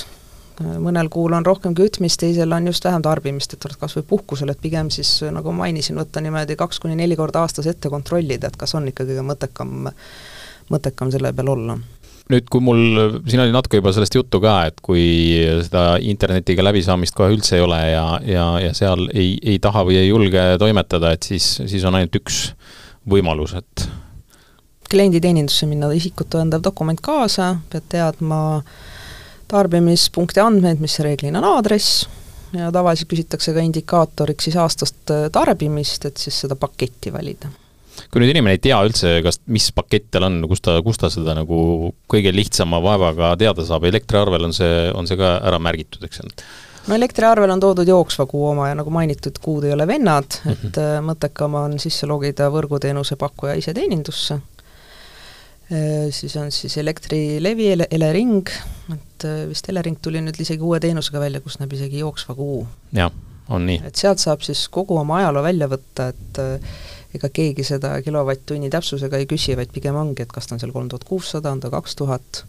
mõnel 0.81 1.11
kuul 1.13 1.35
on 1.37 1.47
rohkem 1.47 1.75
kütmist, 1.77 2.21
teisel 2.23 2.53
on 2.57 2.71
just 2.71 2.85
vähem 2.85 3.05
tarbimist, 3.05 3.53
et 3.53 3.67
oled 3.69 3.81
kas 3.81 3.97
või 3.99 4.07
puhkusel, 4.15 4.53
et 4.53 4.63
pigem 4.63 4.91
siis, 4.95 5.19
nagu 5.33 5.53
mainisin, 5.53 5.99
võtta 6.01 6.23
niimoodi 6.25 6.57
kaks 6.57 6.81
kuni 6.83 6.97
neli 6.99 7.19
korda 7.19 7.45
aastas 7.45 7.69
ette 7.71 7.93
kontrollida, 7.93 8.49
et 8.49 8.57
kas 8.57 8.75
on 8.79 8.89
ikka 8.89 9.05
kõige 9.09 9.27
mõttekam, 9.27 9.91
mõttekam 10.73 11.13
selle 11.13 11.35
peal 11.37 11.53
olla. 11.53 11.77
Nüüd, 12.27 12.49
kui 12.51 12.59
mul, 12.65 12.81
siin 13.31 13.39
oli 13.45 13.53
natuke 13.55 13.79
juba 13.79 13.93
sellest 13.95 14.17
juttu 14.17 14.41
ka, 14.43 14.57
et 14.67 14.81
kui 14.83 15.05
seda 15.63 15.93
internetiga 16.03 16.65
läbisaamist 16.67 17.15
kohe 17.15 17.37
üldse 17.37 17.61
ei 17.61 17.63
ole 17.63 17.79
ja, 17.93 18.07
ja, 18.27 18.47
ja 18.65 18.73
seal 18.75 19.07
ei, 19.13 19.37
ei 19.47 19.61
taha 19.63 19.85
või 19.87 20.01
ei 20.01 20.09
julge 20.09 20.49
toimetada, 20.59 21.13
et 21.15 21.29
siis, 21.29 21.47
siis 21.71 21.87
on 21.87 21.95
ainult 21.95 22.19
üks 22.19 22.41
võimalus, 23.07 23.55
et 23.61 23.87
klienditeenindusse 24.91 25.67
minna, 25.71 25.91
isikut 25.95 26.31
tõendav 26.35 26.63
dokument 26.65 27.01
kaasa, 27.03 27.57
pead 27.73 27.89
teadma 27.93 28.39
tarbimispunkti 29.51 30.43
andmeid, 30.43 30.81
mis 30.83 30.99
reeglina 31.05 31.41
on 31.43 31.49
aadress, 31.57 32.07
ja 32.57 32.71
tavaliselt 32.75 33.11
küsitakse 33.11 33.55
ka 33.55 33.63
indikaatoriks 33.65 34.49
siis 34.49 34.59
aastast 34.61 35.15
äh, 35.15 35.29
tarbimist, 35.33 36.07
et 36.09 36.21
siis 36.21 36.43
seda 36.45 36.59
paketti 36.59 37.13
valida. 37.15 37.51
kui 38.13 38.21
nüüd 38.21 38.35
inimene 38.35 38.59
ei 38.59 38.61
tea 38.63 38.77
üldse, 38.85 39.17
kas, 39.25 39.41
mis 39.49 39.71
pakett 39.75 40.11
tal 40.13 40.27
on, 40.29 40.43
kus 40.51 40.61
ta, 40.65 40.77
kus 40.85 41.01
ta 41.01 41.09
seda 41.13 41.35
nagu 41.39 41.91
kõige 42.13 42.33
lihtsama 42.35 42.81
vaevaga 42.85 43.33
teada 43.41 43.65
saab, 43.67 43.87
elektriarvel 43.89 44.49
on 44.49 44.55
see, 44.57 44.87
on 44.95 45.09
see 45.09 45.19
ka 45.19 45.39
ära 45.49 45.61
märgitud, 45.63 46.05
eks 46.07 46.21
ju? 46.21 46.35
no 46.87 46.95
elektriarvel 46.95 47.51
on 47.51 47.63
toodud 47.63 47.89
jooksva 47.89 48.29
kuu 48.31 48.45
oma 48.53 48.69
ja 48.69 48.77
nagu 48.79 48.93
mainitud, 48.95 49.41
kuud 49.43 49.65
ei 49.67 49.73
ole 49.75 49.89
vennad 49.89 50.39
mm, 50.45 50.53
-hmm. 50.53 50.69
et 50.69 51.07
mõttekam 51.09 51.57
on 51.59 51.79
sisse 51.83 52.07
logida 52.07 52.51
võrguteenuse 52.53 53.17
pakkuja 53.19 53.57
iseteenindusse 53.59 54.39
siis 56.11 56.37
on 56.37 56.53
siis 56.55 56.77
Elektrilevi, 56.79 57.73
Elering, 57.91 58.49
et 58.95 59.25
äh, 59.25 59.49
vist 59.51 59.69
Elering 59.69 59.99
tuli 60.03 60.21
nüüd 60.23 60.39
isegi 60.41 60.63
uue 60.63 60.79
teenusega 60.83 61.21
välja, 61.21 61.41
kus 61.43 61.59
näeb 61.59 61.73
isegi 61.75 62.03
jooksva 62.05 62.37
kuu. 62.39 62.61
jah, 62.95 63.11
on 63.49 63.67
nii. 63.67 63.81
et 63.89 63.99
sealt 63.99 64.23
saab 64.23 64.45
siis 64.47 64.67
kogu 64.73 64.99
oma 65.01 65.19
ajaloo 65.23 65.43
välja 65.43 65.69
võtta, 65.71 66.11
et 66.15 66.41
äh, 66.43 66.77
ega 67.19 67.31
keegi 67.35 67.67
seda 67.67 67.97
kilovatt-tunni 68.05 68.71
täpsusega 68.71 69.19
ei 69.19 69.27
küsi, 69.31 69.57
vaid 69.59 69.73
pigem 69.75 69.99
ongi, 69.99 70.23
et 70.23 70.33
kas 70.35 70.47
ta 70.47 70.55
on 70.55 70.63
seal 70.63 70.75
kolm 70.75 70.91
tuhat 70.93 71.07
kuussada, 71.09 71.51
on 71.51 71.63
ta 71.65 71.73
kaks 71.73 71.99
tuhat. 71.99 72.45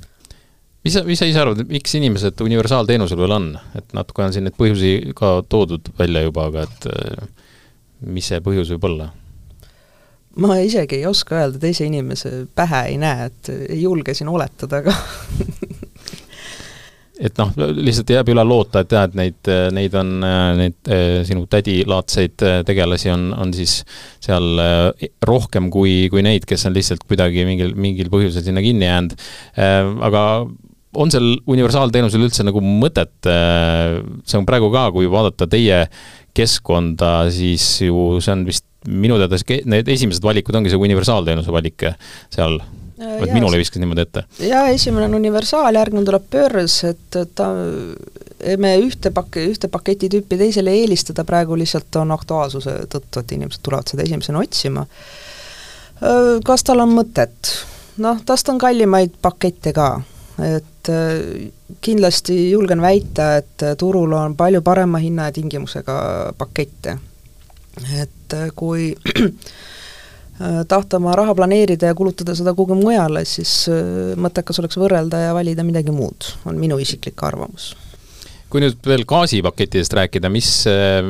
mis 0.85 0.93
sa, 0.93 1.05
mis 1.07 1.17
sa 1.17 1.25
ise 1.25 1.41
arvad, 1.41 1.65
miks 1.73 1.97
inimesed 1.97 2.45
universaalteenusel 2.45 3.17
veel 3.17 3.37
on, 3.39 3.53
et 3.79 3.97
natuke 3.97 4.27
on 4.27 4.35
siin 4.35 4.45
neid 4.45 4.57
põhjusi 4.59 5.15
ka 5.17 5.39
toodud 5.49 5.89
välja 5.97 6.27
juba, 6.27 6.51
aga 6.51 6.67
et 6.69 6.91
mis 8.05 8.29
see 8.29 8.45
põhjus 8.45 8.75
võib 8.75 8.91
olla? 8.91 9.09
Ma 10.41 10.57
isegi 10.61 11.01
ei 11.01 11.07
oska 11.09 11.41
öelda, 11.41 11.61
teise 11.61 11.87
inimese 11.87 12.45
pähe 12.55 12.83
ei 12.91 12.99
näe, 13.01 13.31
et 13.31 13.51
ei 13.55 13.81
julge 13.81 14.15
siin 14.17 14.29
oletada 14.31 14.83
ka 14.85 14.93
et 17.25 17.39
noh, 17.39 17.53
lihtsalt 17.77 18.11
jääb 18.13 18.29
üle 18.33 18.43
loota, 18.45 18.83
et 18.83 18.93
jah, 18.93 19.07
et 19.07 19.17
neid, 19.17 19.51
neid 19.73 19.95
on, 19.97 20.13
neid 20.59 20.91
sinu 21.27 21.47
tädilaadseid 21.49 22.45
tegelasi 22.67 23.11
on, 23.13 23.31
on 23.37 23.53
siis 23.55 23.79
seal 24.23 24.61
rohkem 25.25 25.71
kui, 25.73 26.05
kui 26.13 26.23
neid, 26.25 26.45
kes 26.49 26.67
on 26.69 26.77
lihtsalt 26.77 27.07
kuidagi 27.07 27.45
mingil, 27.47 27.73
mingil 27.79 28.11
põhjusel 28.13 28.45
sinna 28.45 28.63
kinni 28.65 28.89
jäänud. 28.89 29.17
aga 30.07 30.23
on 30.97 31.11
seal 31.13 31.33
universaalteenusel 31.49 32.25
üldse 32.25 32.45
nagu 32.45 32.61
mõtet, 32.63 33.17
see 33.25 34.39
on 34.39 34.47
praegu 34.47 34.69
ka, 34.73 34.87
kui 34.95 35.09
vaadata 35.11 35.49
teie 35.49 35.83
keskkonda, 36.37 37.27
siis 37.33 37.65
ju 37.85 38.21
see 38.21 38.33
on 38.33 38.45
vist 38.47 38.65
minu 38.87 39.19
teada 39.19 39.37
need 39.67 39.93
esimesed 39.93 40.23
valikud 40.23 40.55
ongi 40.55 40.71
see 40.73 40.79
universaalteenuse 40.87 41.53
valik 41.53 41.89
seal 42.33 42.59
et 42.97 43.33
minule 43.33 43.59
viskas 43.59 43.81
niimoodi 43.81 44.03
ette? 44.03 44.23
jaa, 44.47 44.67
esimene 44.73 45.05
on 45.05 45.17
universaal, 45.19 45.75
järgmine 45.77 46.05
tuleb 46.07 46.27
börs, 46.33 46.79
et 46.89 47.19
ta, 47.37 47.51
me 48.57 48.73
ühte 48.81 49.11
pak-, 49.13 49.39
ühte 49.43 49.69
paketitüüpi 49.73 50.39
teisele 50.39 50.73
eelistada 50.81 51.25
praegu 51.27 51.57
lihtsalt 51.59 52.01
on 52.01 52.15
aktuaalsuse 52.15 52.79
tõttu, 52.89 53.21
et 53.21 53.33
inimesed 53.37 53.63
tulevad 53.65 53.93
seda 53.93 54.05
esimesena 54.07 54.41
otsima. 54.41 54.85
Kas 56.45 56.65
tal 56.65 56.83
on 56.85 56.93
mõtet? 56.97 57.53
noh, 58.01 58.19
tast 58.25 58.49
on 58.53 58.59
kallimaid 58.61 59.15
pakette 59.21 59.73
ka, 59.73 59.91
et 60.45 60.91
kindlasti 61.81 62.35
julgen 62.51 62.81
väita, 62.81 63.31
et 63.41 63.65
turul 63.77 64.13
on 64.13 64.35
palju 64.37 64.61
parema 64.65 65.01
hinna 65.01 65.29
ja 65.29 65.37
tingimusega 65.37 65.97
pakette. 66.37 66.97
Et 68.01 68.37
kui 68.55 68.93
tahta 70.71 70.99
oma 70.99 71.15
raha 71.17 71.33
planeerida 71.37 71.91
ja 71.91 71.97
kulutada 71.97 72.35
seda 72.37 72.53
kuhugi 72.57 72.77
mujale, 72.77 73.23
siis 73.25 73.65
mõttekas 74.21 74.61
oleks 74.61 74.77
võrrelda 74.77 75.27
ja 75.27 75.35
valida 75.37 75.65
midagi 75.65 75.93
muud, 75.93 76.31
on 76.45 76.59
minu 76.61 76.79
isiklik 76.81 77.23
arvamus 77.25 77.73
kui 78.47 78.63
nüüd 78.63 78.79
veel 78.87 79.03
gaasipakettidest 79.07 79.91
rääkida, 79.97 80.29
mis, 80.31 80.49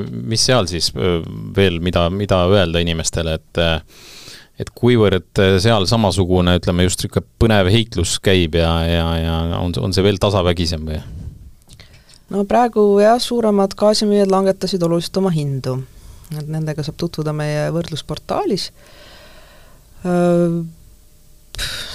mis 0.10 0.46
seal 0.48 0.66
siis 0.70 0.90
veel, 0.94 1.78
mida, 1.86 2.08
mida 2.10 2.44
öelda 2.50 2.82
inimestele, 2.84 3.38
et 3.38 3.62
et 4.58 4.72
kuivõrd 4.74 5.38
seal 5.62 5.86
samasugune, 5.86 6.56
ütleme 6.58 6.88
just 6.88 7.04
niisugune 7.04 7.28
põnev 7.38 7.68
heitlus 7.70 8.16
käib 8.26 8.56
ja, 8.58 8.72
ja, 8.90 9.04
ja 9.22 9.36
on, 9.60 9.76
on 9.78 9.94
see 9.94 10.02
veel 10.06 10.18
tasavägisem 10.22 10.88
või? 10.88 10.98
no 12.34 12.42
praegu 12.50 12.88
jah, 13.04 13.20
suuremad 13.22 13.76
gaasimüüjad 13.78 14.34
langetasid 14.34 14.82
oluliselt 14.84 15.22
oma 15.22 15.30
hindu. 15.36 15.78
Et 16.36 16.48
nendega 16.52 16.84
saab 16.84 16.98
tutvuda 17.00 17.34
meie 17.36 17.70
võrdlusportaalis 17.76 18.72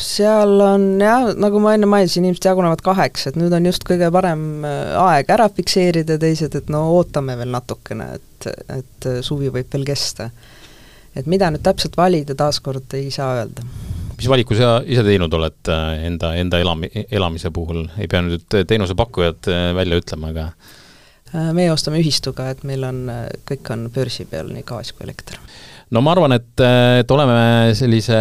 seal 0.02 0.60
on 0.60 0.84
jah, 1.00 1.30
nagu 1.38 1.60
ma 1.62 1.74
enne 1.76 1.88
mainisin, 1.90 2.24
inimesed 2.26 2.48
jagunevad 2.50 2.82
kaheks, 2.84 3.28
et 3.30 3.38
nüüd 3.38 3.54
on 3.54 3.68
just 3.68 3.86
kõige 3.86 4.08
parem 4.14 4.66
äh, 4.66 4.94
aeg 4.98 5.30
ära 5.32 5.48
fikseerida, 5.52 6.18
teised, 6.22 6.56
et 6.58 6.72
no 6.72 6.84
ootame 6.96 7.36
veel 7.38 7.52
natukene, 7.54 8.08
et, 8.18 8.50
et 8.74 9.08
suvi 9.24 9.52
võib 9.54 9.70
veel 9.72 9.86
kesta. 9.88 10.30
et 11.14 11.26
mida 11.28 11.50
nüüd 11.52 11.62
täpselt 11.62 11.96
valida, 11.96 12.34
taaskord 12.34 12.94
ei 12.98 13.10
saa 13.14 13.42
öelda. 13.42 13.64
mis 14.16 14.28
valiku 14.28 14.56
sa 14.58 14.80
ise 14.86 15.04
teinud 15.06 15.34
oled 15.38 15.72
äh, 15.72 16.06
enda, 16.08 16.34
enda 16.40 16.60
elami-, 16.62 17.06
elamise 17.10 17.50
puhul, 17.54 17.86
ei 17.98 18.08
pea 18.10 18.22
nüüd 18.26 18.46
teenusepakkujat 18.66 19.50
äh, 19.52 19.68
välja 19.78 20.00
ütlema, 20.02 20.34
aga 20.34 20.50
meie 21.32 21.72
ostame 21.72 22.00
ühistuga, 22.02 22.50
et 22.52 22.62
meil 22.68 22.84
on, 22.84 23.02
kõik 23.48 23.72
on 23.72 23.86
börsi 23.94 24.26
peal, 24.28 24.52
nii 24.52 24.66
gaas 24.68 24.92
kui 24.92 25.06
elekter. 25.06 25.40
No 25.92 26.00
ma 26.04 26.14
arvan, 26.14 26.36
et, 26.36 26.52
et 27.00 27.10
oleme 27.12 27.72
sellise 27.76 28.18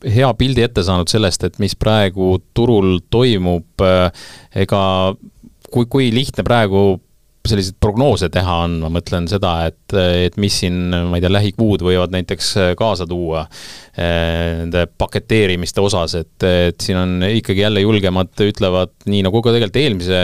hea 0.00 0.30
pildi 0.38 0.64
ette 0.64 0.84
saanud 0.86 1.10
sellest, 1.10 1.44
et 1.46 1.60
mis 1.62 1.76
praegu 1.78 2.32
turul 2.56 2.98
toimub, 3.12 3.84
ega 4.56 4.82
kui, 5.70 5.86
kui 5.86 6.10
lihtne 6.14 6.44
praegu 6.46 6.98
selliseid 7.50 7.78
prognoose 7.80 8.28
teha 8.32 8.54
on, 8.66 8.74
ma 8.82 8.90
mõtlen 8.92 9.24
seda, 9.30 9.52
et, 9.70 9.94
et 9.96 10.34
mis 10.40 10.58
siin, 10.60 10.90
ma 10.92 11.16
ei 11.16 11.24
tea, 11.24 11.32
lähikuud 11.32 11.82
võivad 11.86 12.12
näiteks 12.12 12.50
kaasa 12.78 13.06
tuua 13.08 13.46
nende 13.96 14.84
paketeerimiste 15.00 15.80
osas, 15.82 16.18
et, 16.20 16.36
et 16.44 16.84
siin 16.84 17.00
on 17.00 17.16
ikkagi 17.30 17.64
jälle 17.64 17.84
julgemad 17.84 18.44
ütlevad, 18.44 18.92
nii 19.08 19.24
nagu 19.26 19.40
ka 19.40 19.54
tegelikult 19.56 19.80
eelmise 19.80 20.20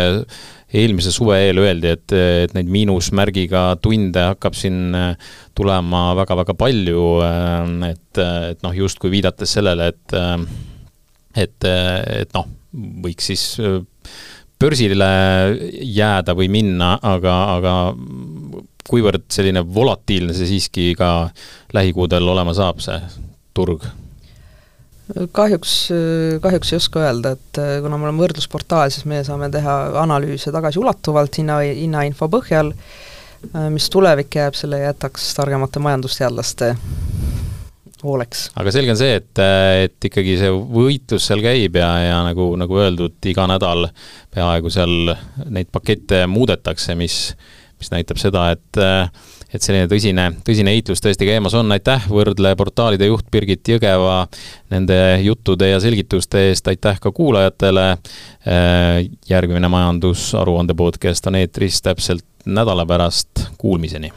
eelmise 0.75 1.13
suve 1.15 1.39
eel 1.47 1.61
öeldi, 1.63 1.93
et, 1.95 2.15
et 2.15 2.55
neid 2.57 2.71
miinusmärgiga 2.73 3.77
tunde 3.83 4.23
hakkab 4.33 4.57
siin 4.59 4.97
äh, 4.97 5.35
tulema 5.57 6.09
väga-väga 6.19 6.57
palju, 6.59 7.05
äh, 7.27 7.91
et, 7.93 8.23
et 8.53 8.65
noh, 8.67 8.75
justkui 8.75 9.13
viidates 9.15 9.57
sellele, 9.59 9.93
et 9.95 10.17
äh, 10.17 10.41
et, 11.37 11.67
et 11.69 12.31
noh, 12.33 12.47
võiks 13.05 13.27
siis 13.29 13.43
börsile 14.57 15.09
jääda 15.85 16.33
või 16.33 16.49
minna, 16.49 16.95
aga, 17.05 17.35
aga 17.59 17.75
kuivõrd 18.89 19.27
selline 19.35 19.61
volatiilne 19.61 20.33
see 20.33 20.49
siiski 20.55 20.95
ka 20.97 21.29
lähikuudel 21.77 22.33
olema 22.33 22.57
saab, 22.57 22.81
see 22.81 22.97
turg 23.53 23.85
kahjuks, 25.33 25.75
kahjuks 26.43 26.73
ei 26.73 26.81
oska 26.81 27.03
öelda, 27.05 27.35
et 27.37 27.61
äh, 27.63 27.77
kuna 27.85 27.99
me 27.99 28.09
oleme 28.09 28.25
võrdlusportaal, 28.25 28.91
siis 28.93 29.07
me 29.09 29.23
saame 29.27 29.49
teha 29.55 29.77
analüüse 30.03 30.53
tagasiulatuvalt 30.55 31.39
hinna, 31.41 31.61
hinnainfo 31.67 32.29
põhjal, 32.33 32.73
äh, 32.75 33.69
mis 33.75 33.87
tulevik 33.93 34.35
jääb, 34.39 34.59
selle 34.59 34.83
jätaks 34.83 35.29
targemate 35.39 35.83
majandusteadlaste 35.85 36.73
hooleks. 38.03 38.49
aga 38.59 38.75
selge 38.75 38.93
on 38.95 39.01
see, 39.01 39.21
et, 39.21 39.43
et 39.87 40.09
ikkagi 40.11 40.37
see 40.41 40.51
võitlus 40.51 41.29
seal 41.31 41.43
käib 41.45 41.79
ja, 41.79 41.91
ja 42.03 42.19
nagu, 42.27 42.51
nagu 42.59 42.83
öeldud, 42.83 43.17
iga 43.31 43.47
nädal 43.51 43.89
peaaegu 44.35 44.73
seal 44.75 45.15
neid 45.47 45.71
pakette 45.73 46.25
muudetakse, 46.31 46.99
mis, 46.99 47.21
mis 47.79 47.95
näitab 47.95 48.21
seda, 48.21 48.51
et 48.57 48.83
et 49.57 49.65
selline 49.65 49.89
tõsine, 49.91 50.29
tõsine 50.47 50.75
heitlus 50.75 51.03
tõesti 51.05 51.29
käimas 51.29 51.57
on, 51.59 51.73
aitäh, 51.75 52.07
Võrdle 52.13 52.53
portaalide 52.59 53.09
juht 53.09 53.29
Birgit 53.33 53.69
Jõgeva 53.75 54.23
nende 54.73 54.99
juttude 55.25 55.71
ja 55.71 55.81
selgituste 55.83 56.49
eest, 56.51 56.69
aitäh 56.71 57.01
ka 57.03 57.13
kuulajatele, 57.17 57.89
järgmine 59.29 59.73
majandusaruande 59.73 60.77
podcast 60.79 61.27
on 61.27 61.41
eetris 61.43 61.83
täpselt 61.83 62.27
nädala 62.47 62.87
pärast, 62.87 63.49
kuulmiseni! 63.59 64.13